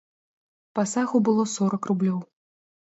[0.79, 2.19] Пасагу было сорак рублёў.